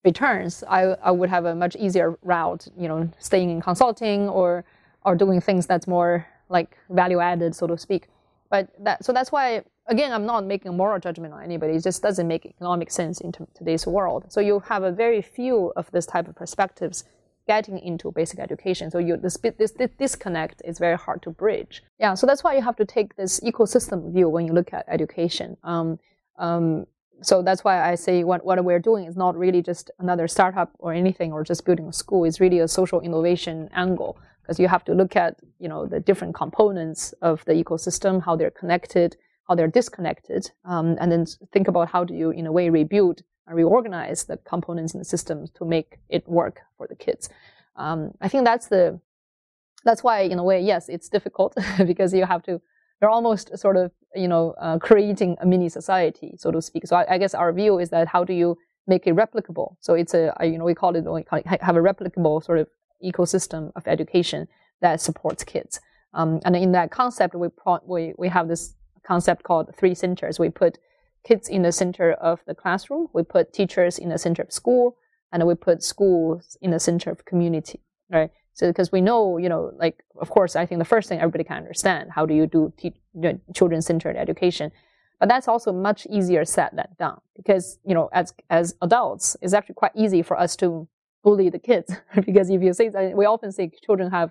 [0.03, 4.65] returns, I, I would have a much easier route, you know, staying in consulting or
[5.05, 8.09] or doing things that's more like value added, so to speak.
[8.51, 11.75] But that so that's why again I'm not making a moral judgment on anybody.
[11.75, 14.27] It just doesn't make economic sense in today's world.
[14.29, 17.05] So you have a very few of this type of perspectives
[17.47, 18.91] getting into basic education.
[18.91, 21.83] So you this, this, this disconnect is very hard to bridge.
[21.99, 24.85] Yeah, so that's why you have to take this ecosystem view when you look at
[24.89, 25.57] education.
[25.63, 25.99] Um,
[26.39, 26.87] um,
[27.21, 30.71] so that's why I say what, what we're doing is not really just another startup
[30.79, 32.25] or anything or just building a school.
[32.25, 36.01] It's really a social innovation angle because you have to look at you know the
[36.01, 39.17] different components of the ecosystem, how they're connected,
[39.49, 43.23] how they're disconnected, um, and then think about how do you in a way rebuild
[43.47, 47.29] and reorganize the components in the system to make it work for the kids.
[47.77, 49.01] Um, I think that's the
[49.85, 51.55] that's why in a way yes it's difficult
[51.87, 52.61] because you have to
[53.01, 56.87] you're almost sort of you know uh, creating a mini society so to speak.
[56.87, 59.77] So I, I, guess our view is that how do you make it replicable?
[59.81, 61.25] So it's a you know we call it we
[61.61, 62.69] have a replicable sort of
[63.05, 64.49] ecosystem of education
[64.81, 65.81] that supports kids.
[66.15, 68.75] Um, and in that concept, we, pro- we we have this
[69.07, 70.39] concept called three centers.
[70.39, 70.79] We put
[71.25, 73.09] kids in the center of the classroom.
[73.13, 74.97] We put teachers in the center of school,
[75.33, 77.81] and we put schools in the center of community.
[78.11, 78.31] Right.
[78.53, 81.45] So because we know, you know, like of course, I think the first thing everybody
[81.45, 82.95] can understand how do you do te-
[83.53, 84.71] children-centered education,
[85.19, 89.55] but that's also much easier said than done because you know, as as adults, it's
[89.55, 90.87] actually quite easy for us to
[91.25, 91.93] bully the kids
[92.27, 94.31] because if you say that, we often say children have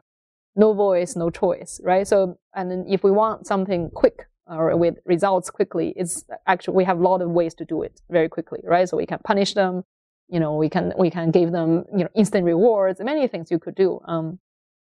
[0.56, 2.08] no voice, no choice, right?
[2.08, 7.00] So and if we want something quick or with results quickly, it's actually we have
[7.00, 8.88] a lot of ways to do it very quickly, right?
[8.88, 9.84] So we can punish them,
[10.30, 13.60] you know, we can we can give them you know instant rewards, many things you
[13.60, 14.00] could do.
[14.06, 14.40] Um,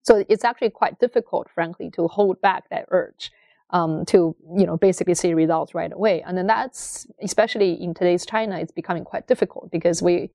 [0.02, 3.32] so it's actually quite difficult, frankly, to hold back that urge
[3.70, 6.22] um, to you know basically see results right away.
[6.22, 10.30] And then that's especially in today's China, it's becoming quite difficult because we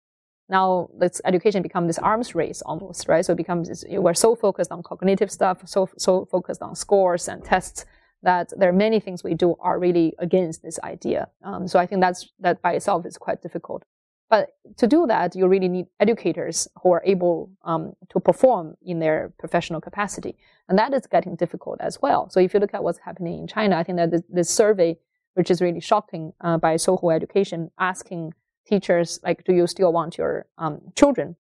[0.49, 3.23] now this education become this arms race almost, right?
[3.23, 7.43] So it becomes we're so focused on cognitive stuff, so so focused on scores and
[7.43, 7.85] tests
[8.23, 11.29] that there are many things we do are really against this idea.
[11.43, 13.83] Um, so I think that's that by itself is quite difficult.
[14.29, 18.99] But to do that, you really need educators who are able um, to perform in
[18.99, 22.29] their professional capacity, and that is getting difficult as well.
[22.29, 24.99] So if you look at what's happening in China, I think that this, this survey,
[25.33, 28.33] which is really shocking, uh, by Sohu Education, asking
[28.69, 31.35] teachers like, do you still want your um, children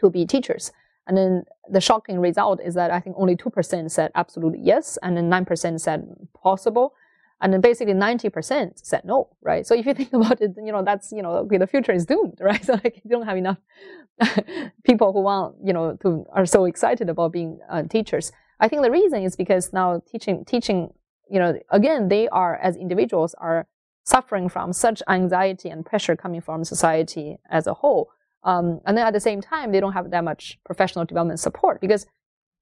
[0.00, 0.72] to be teachers?
[1.06, 5.16] And then the shocking result is that I think only 2% said absolutely yes, and
[5.16, 6.06] then 9% said
[6.42, 6.94] possible.
[7.40, 9.66] And then basically 90% said no, right?
[9.66, 12.04] So if you think about it, you know, that's, you know, okay, the future is
[12.04, 12.64] doomed, right?
[12.64, 13.58] So like you don't have enough
[14.84, 18.30] people who want, you know, to, are so excited about being uh, teachers.
[18.60, 20.92] I think the reason is because now teaching, teaching,
[21.30, 23.66] you know, again, they are, as individuals, are
[24.04, 28.10] suffering from such anxiety and pressure coming from society as a whole
[28.42, 31.80] um, and then at the same time, they don't have that much professional development support
[31.80, 32.06] because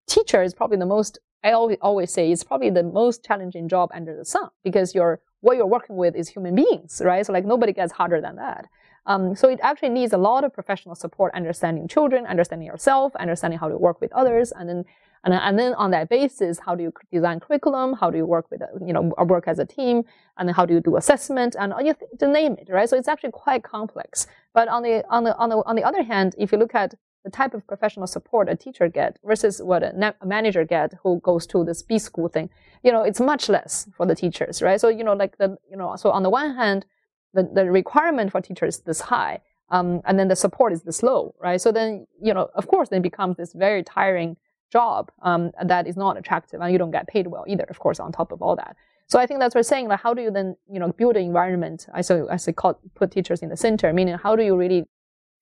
[0.09, 3.90] teacher is probably the most, I always, always say, it's probably the most challenging job
[3.94, 7.24] under the sun because you're, what you're working with is human beings, right?
[7.24, 8.66] So like nobody gets harder than that.
[9.09, 13.59] Um, so it actually needs a lot of professional support, understanding children, understanding yourself, understanding
[13.59, 14.85] how to work with others, and then
[15.25, 17.94] and, and then on that basis, how do you design curriculum?
[17.94, 20.05] How do you work with, uh, you know, uh, work as a team?
[20.37, 21.57] And then how do you do assessment?
[21.59, 22.88] And uh, you to name it, right?
[22.88, 24.27] So it's actually quite complex.
[24.55, 26.94] But on the, on the, on the, on the other hand, if you look at
[27.25, 31.21] the type of professional support a teacher get versus what a, a manager get who
[31.21, 32.49] goes to this B school thing,
[32.85, 34.81] you know, it's much less for the teachers, right?
[34.81, 36.87] So, you know, like the, you know, so on the one hand,
[37.35, 39.41] the, the requirement for teachers is this high.
[39.71, 41.61] Um, and then the support is this low, right?
[41.61, 44.37] So then, you know, of course, then becomes this very tiring
[44.73, 48.01] job um, that is not attractive and you don't get paid well either, of course,
[48.01, 48.77] on top of all that.
[49.07, 51.17] So I think that's what we're saying, like, how do you then, you know, build
[51.17, 51.87] an environment?
[51.95, 54.87] I say, I say, call, put teachers in the center, meaning how do you really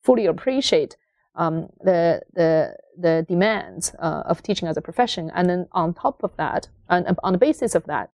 [0.02, 0.96] fully appreciate
[1.34, 5.30] um, the, the, the demands uh, of teaching as a profession.
[5.34, 8.10] And then on top of that, and on the basis of that,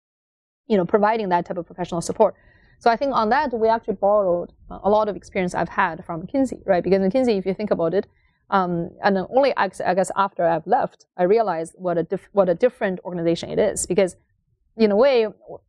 [0.69, 2.35] you know, providing that type of professional support.
[2.79, 6.22] So I think on that, we actually borrowed a lot of experience I've had from
[6.22, 6.83] McKinsey, right?
[6.83, 8.07] Because McKinsey, if you think about it,
[8.51, 13.01] um, and only I guess after I've left, I realized what a what a different
[13.05, 14.16] organization it is because
[14.76, 15.26] in a way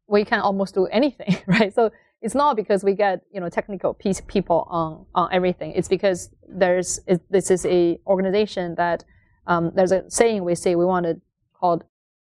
[0.07, 1.73] we can almost do anything, right?
[1.73, 1.91] So
[2.21, 5.73] it's not because we get you know technical piece people on on everything.
[5.73, 9.03] It's because there's it, this is a organization that
[9.47, 11.19] um, there's a saying we say we want to
[11.59, 11.83] called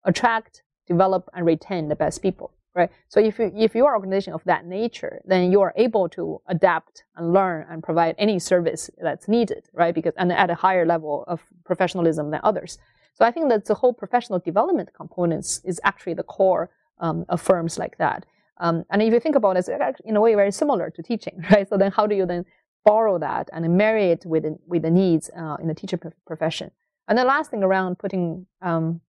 [0.03, 2.89] attract, develop, and retain the best people, right?
[3.07, 6.09] So if you, if you are an organization of that nature, then you are able
[6.09, 9.93] to adapt and learn and provide any service that's needed, right?
[9.93, 12.78] Because and at a higher level of professionalism than others.
[13.13, 17.41] So I think that the whole professional development components is actually the core um, of
[17.41, 18.26] firms like that.
[18.57, 21.43] Um, and if you think about it, it's in a way very similar to teaching,
[21.51, 21.67] right?
[21.67, 22.45] So then how do you then
[22.86, 26.71] borrow that and marry it with with the needs uh, in the teacher profession?
[27.07, 29.01] And the last thing around putting um,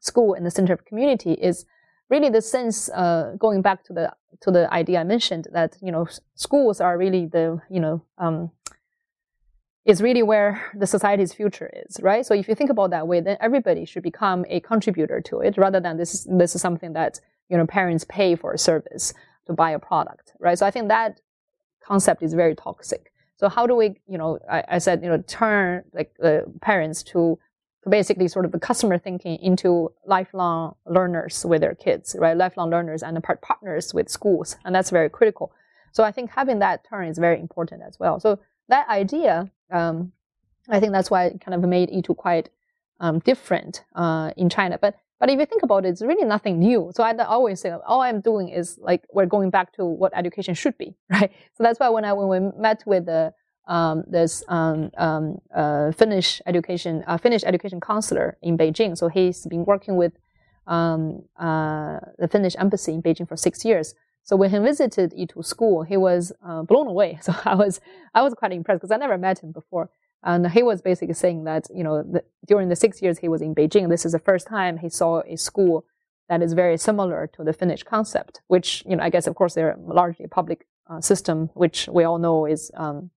[0.00, 1.66] school in the center of community is
[2.12, 4.06] really the sense uh, going back to the
[4.44, 8.50] to the idea I mentioned that you know schools are really the you know um,
[9.84, 10.50] is really where
[10.82, 12.24] the society's future is, right?
[12.24, 15.58] So if you think about that way, then everybody should become a contributor to it
[15.58, 19.14] rather than this is, this is something that you know parents pay for a service
[19.46, 20.58] to buy a product, right?
[20.58, 21.20] So I think that
[21.90, 23.12] concept is very toxic.
[23.36, 27.02] So how do we, you know, I, I said, you know, turn like the parents
[27.12, 27.38] to
[27.88, 32.36] basically sort of the customer thinking into lifelong learners with their kids, right?
[32.36, 35.52] Lifelong learners and part partners with schools, and that's very critical.
[35.92, 38.20] So I think having that turn is very important as well.
[38.20, 40.12] So that idea, um,
[40.68, 42.48] I think that's why it kind of made E2 quite
[43.00, 44.78] um, different uh, in China.
[44.80, 46.90] But but if you think about it, it's really nothing new.
[46.94, 50.54] So I always say all I'm doing is like we're going back to what education
[50.54, 51.30] should be, right?
[51.54, 53.32] So that's why when I when we met with the
[53.66, 59.46] um, this um, um, uh, Finnish education uh, Finnish education counselor in Beijing, so he's
[59.46, 60.12] been working with
[60.66, 63.94] um, uh, the Finnish embassy in Beijing for six years.
[64.24, 67.18] So when he visited E2 school, he was uh, blown away.
[67.22, 67.80] So I was
[68.14, 69.90] I was quite impressed because I never met him before.
[70.24, 73.42] And he was basically saying that, you know, the, during the six years he was
[73.42, 75.84] in Beijing, this is the first time he saw a school
[76.28, 79.54] that is very similar to the Finnish concept, which, you know, I guess, of course,
[79.54, 83.10] they're largely a public uh, system, which we all know is, um,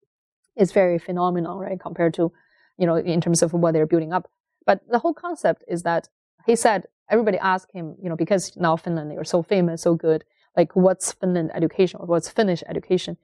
[0.57, 2.32] is very phenomenal, right, compared to,
[2.78, 4.30] you know, in terms of what they're building up.
[4.66, 6.09] But the whole concept is that
[6.46, 10.24] he said, everybody asked him, you know, because now Finland, you're so famous, so good,
[10.57, 13.16] like, what's Finland education or what's Finnish education?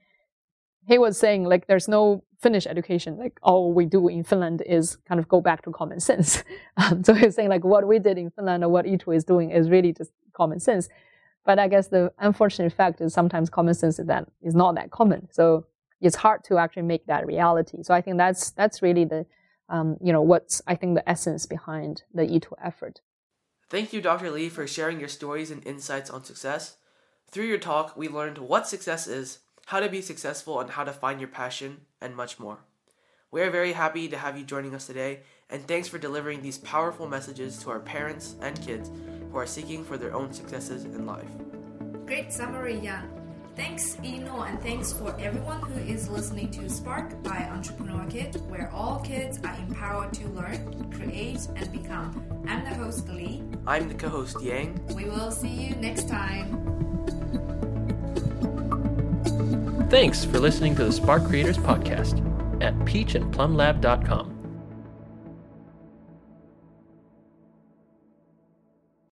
[0.87, 3.17] he was saying like there's no Finnish education.
[3.17, 6.43] Like all we do in Finland is kind of go back to common sense.
[6.77, 9.51] Um, so he's saying like what we did in Finland or what E2 is doing
[9.51, 10.89] is really just common sense.
[11.45, 14.89] But I guess the unfortunate fact is sometimes common sense is that is not that
[14.89, 15.27] common.
[15.31, 15.65] So
[16.01, 17.83] it's hard to actually make that reality.
[17.83, 19.25] So I think that's that's really the
[19.69, 23.01] um, you know what's I think the essence behind the E2 effort.
[23.69, 24.29] Thank you, Dr.
[24.31, 26.75] Li, for sharing your stories and insights on success.
[27.29, 30.91] Through your talk, we learned what success is how to be successful, and how to
[30.91, 32.59] find your passion, and much more.
[33.31, 36.57] We are very happy to have you joining us today, and thanks for delivering these
[36.57, 38.91] powerful messages to our parents and kids
[39.31, 41.29] who are seeking for their own successes in life.
[42.05, 43.20] Great summary, Yang.
[43.55, 48.71] Thanks, Yinuo, and thanks for everyone who is listening to Spark by Entrepreneur Kid, where
[48.73, 52.23] all kids are empowered to learn, create, and become.
[52.47, 53.43] I'm the host, Lee.
[53.67, 54.79] I'm the co host, Yang.
[54.95, 56.57] We will see you next time.
[59.89, 62.19] Thanks for listening to the Spark Creators Podcast
[62.63, 64.40] at peachandplumlab.com.